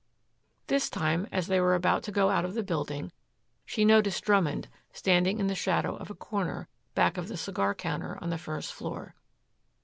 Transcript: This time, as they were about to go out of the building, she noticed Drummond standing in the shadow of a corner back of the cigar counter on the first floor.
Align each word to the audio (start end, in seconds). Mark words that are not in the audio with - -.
This 0.65 0.89
time, 0.89 1.27
as 1.31 1.45
they 1.45 1.61
were 1.61 1.75
about 1.75 2.01
to 2.05 2.11
go 2.11 2.31
out 2.31 2.43
of 2.43 2.55
the 2.55 2.63
building, 2.63 3.11
she 3.67 3.85
noticed 3.85 4.23
Drummond 4.25 4.67
standing 4.91 5.37
in 5.39 5.45
the 5.45 5.53
shadow 5.53 5.95
of 5.95 6.09
a 6.09 6.15
corner 6.15 6.67
back 6.95 7.19
of 7.19 7.27
the 7.27 7.37
cigar 7.37 7.75
counter 7.75 8.17
on 8.19 8.31
the 8.31 8.39
first 8.39 8.73
floor. 8.73 9.13